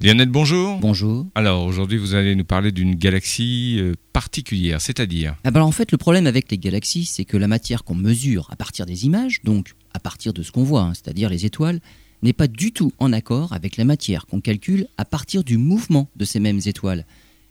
Lionel, 0.00 0.28
bonjour. 0.28 0.78
Bonjour. 0.78 1.26
Alors 1.34 1.64
aujourd'hui, 1.64 1.98
vous 1.98 2.14
allez 2.14 2.36
nous 2.36 2.44
parler 2.44 2.70
d'une 2.70 2.94
galaxie 2.94 3.78
euh, 3.80 3.94
particulière, 4.12 4.80
c'est-à-dire 4.80 5.34
ah 5.42 5.50
ben, 5.50 5.62
En 5.62 5.72
fait, 5.72 5.90
le 5.90 5.98
problème 5.98 6.28
avec 6.28 6.52
les 6.52 6.58
galaxies, 6.58 7.04
c'est 7.04 7.24
que 7.24 7.36
la 7.36 7.48
matière 7.48 7.82
qu'on 7.82 7.96
mesure 7.96 8.46
à 8.52 8.54
partir 8.54 8.86
des 8.86 9.06
images, 9.06 9.40
donc 9.42 9.74
à 9.94 9.98
partir 9.98 10.32
de 10.32 10.44
ce 10.44 10.52
qu'on 10.52 10.62
voit, 10.62 10.82
hein, 10.82 10.92
c'est-à-dire 10.94 11.28
les 11.28 11.46
étoiles, 11.46 11.80
n'est 12.22 12.32
pas 12.32 12.46
du 12.46 12.70
tout 12.70 12.92
en 13.00 13.12
accord 13.12 13.52
avec 13.52 13.76
la 13.76 13.84
matière 13.84 14.26
qu'on 14.26 14.40
calcule 14.40 14.86
à 14.98 15.04
partir 15.04 15.42
du 15.42 15.56
mouvement 15.56 16.08
de 16.14 16.24
ces 16.24 16.38
mêmes 16.38 16.60
étoiles. 16.64 17.04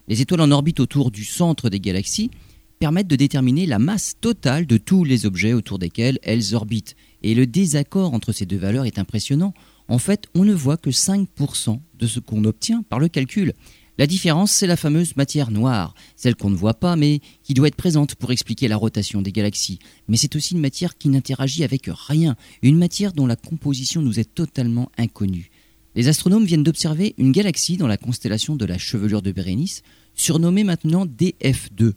Les 0.07 0.21
étoiles 0.21 0.39
en 0.39 0.51
orbite 0.51 0.79
autour 0.79 1.11
du 1.11 1.25
centre 1.25 1.69
des 1.69 1.81
galaxies 1.81 2.31
permettent 2.79 3.07
de 3.07 3.17
déterminer 3.17 3.65
la 3.65 3.79
masse 3.79 4.15
totale 4.21 4.65
de 4.65 4.77
tous 4.77 5.03
les 5.03 5.25
objets 5.25 5.51
autour 5.51 5.79
desquels 5.79 6.19
elles 6.23 6.55
orbitent. 6.55 6.95
Et 7.23 7.35
le 7.35 7.45
désaccord 7.45 8.13
entre 8.13 8.31
ces 8.31 8.45
deux 8.45 8.57
valeurs 8.57 8.85
est 8.85 8.99
impressionnant. 8.99 9.53
En 9.87 9.99
fait, 9.99 10.27
on 10.35 10.43
ne 10.43 10.53
voit 10.53 10.77
que 10.77 10.89
5% 10.89 11.79
de 11.97 12.07
ce 12.07 12.19
qu'on 12.19 12.43
obtient 12.43 12.83
par 12.83 12.99
le 12.99 13.07
calcul. 13.07 13.53
La 13.97 14.05
différence, 14.05 14.51
c'est 14.51 14.67
la 14.67 14.77
fameuse 14.77 15.15
matière 15.15 15.49
noire, 15.49 15.95
celle 16.15 16.35
qu'on 16.35 16.51
ne 16.51 16.55
voit 16.55 16.75
pas 16.75 16.95
mais 16.95 17.19
qui 17.41 17.55
doit 17.55 17.67
être 17.67 17.75
présente 17.75 18.13
pour 18.13 18.31
expliquer 18.31 18.67
la 18.67 18.77
rotation 18.77 19.23
des 19.23 19.31
galaxies. 19.31 19.79
Mais 20.07 20.17
c'est 20.17 20.35
aussi 20.35 20.53
une 20.53 20.61
matière 20.61 20.97
qui 20.97 21.09
n'interagit 21.09 21.63
avec 21.63 21.89
rien, 21.91 22.35
une 22.61 22.77
matière 22.77 23.13
dont 23.13 23.25
la 23.25 23.35
composition 23.35 24.03
nous 24.03 24.19
est 24.19 24.35
totalement 24.35 24.91
inconnue. 24.99 25.49
Les 25.95 26.09
astronomes 26.09 26.45
viennent 26.45 26.63
d'observer 26.63 27.15
une 27.17 27.31
galaxie 27.31 27.77
dans 27.77 27.87
la 27.87 27.97
constellation 27.97 28.55
de 28.55 28.65
la 28.65 28.77
chevelure 28.77 29.23
de 29.23 29.31
Bérénice, 29.31 29.81
surnommée 30.13 30.63
maintenant 30.63 31.07
DF2. 31.07 31.93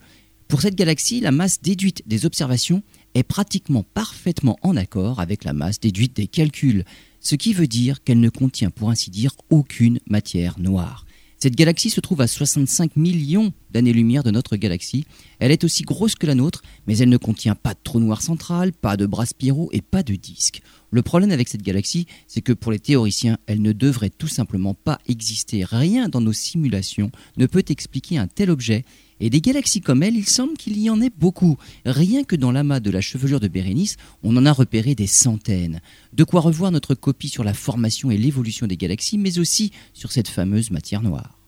Pour 0.49 0.63
cette 0.63 0.75
galaxie, 0.77 1.21
la 1.21 1.33
masse 1.33 1.61
déduite 1.61 2.03
des 2.07 2.25
observations 2.25 2.83
est 3.15 3.23
pratiquement 3.23 3.85
parfaitement 3.95 4.59
en 4.63 4.77
accord 4.77 5.21
avec 5.21 5.45
la 5.45 5.53
masse 5.53 5.81
déduite 5.81 6.17
des 6.17 6.27
calculs, 6.27 6.85
ce 7.21 7.35
qui 7.35 7.53
veut 7.53 7.67
dire 7.67 8.03
qu'elle 8.03 8.21
ne 8.21 8.29
contient 8.29 8.71
pour 8.71 8.91
ainsi 8.91 9.11
dire 9.11 9.33
aucune 9.51 9.99
matière 10.09 10.59
noire. 10.59 11.07
Cette 11.39 11.57
galaxie 11.57 11.91
se 11.91 12.01
trouve 12.01 12.21
à 12.21 12.27
65 12.27 12.97
millions 12.97 13.53
d'années-lumière 13.73 14.23
de 14.23 14.31
notre 14.31 14.57
galaxie. 14.57 15.05
Elle 15.39 15.53
est 15.53 15.65
aussi 15.65 15.83
grosse 15.83 16.15
que 16.15 16.27
la 16.27 16.35
nôtre, 16.35 16.63
mais 16.87 16.99
elle 16.99 17.09
ne 17.09 17.17
contient 17.17 17.55
pas 17.55 17.75
de 17.75 17.81
trou 17.83 18.01
noir 18.01 18.23
central, 18.23 18.73
pas 18.73 18.97
de 18.97 19.07
bras 19.07 19.27
spiraux 19.27 19.71
et 19.73 19.81
pas 19.81 20.03
de 20.03 20.15
disques. 20.15 20.63
Le 20.93 21.03
problème 21.03 21.31
avec 21.31 21.49
cette 21.49 21.63
galaxie, 21.63 22.07
c'est 22.27 22.41
que 22.41 22.53
pour 22.53 22.73
les 22.73 22.81
théoriciens, 22.81 23.39
elle 23.47 23.63
ne 23.63 23.73
devrait 23.73 24.11
tout 24.11 24.29
simplement 24.29 24.75
pas 24.75 24.99
exister. 25.07 25.65
Rien 25.65 26.09
dans 26.09 26.21
nos 26.21 26.33
simulations 26.33 27.13
ne 27.37 27.47
peut 27.47 27.65
expliquer 27.69 28.19
un 28.19 28.27
tel 28.27 28.51
objet. 28.51 28.85
Et 29.21 29.31
des 29.31 29.41
galaxies 29.41 29.83
comme 29.83 30.03
elle, 30.03 30.17
il 30.17 30.27
semble 30.27 30.57
qu'il 30.57 30.79
y 30.79 30.91
en 30.91 31.01
ait 31.01 31.13
beaucoup. 31.17 31.59
Rien 31.85 32.25
que 32.25 32.37
dans 32.37 32.51
l'amas 32.51 32.81
de 32.81 32.91
la 32.91 33.01
chevelure 33.01 33.39
de 33.39 33.49
Bérénice, 33.49 33.97
on 34.23 34.37
en 34.37 34.47
a 34.47 34.53
repéré 34.53 34.95
des 34.95 35.07
centaines. 35.07 35.81
De 36.13 36.25
quoi 36.25 36.41
revoir 36.41 36.73
notre 36.73 36.95
copie 36.95 37.29
sur 37.29 37.45
la 37.45 37.55
formation 37.55 38.11
et 38.11 38.17
l'évolution 38.17 38.67
des 38.67 38.77
galaxies, 38.77 39.19
mais 39.19 39.39
aussi 39.39 39.73
sur 39.93 40.11
cette 40.11 40.29
fameuse 40.29 40.71
matière 40.71 41.03
noire. 41.03 41.40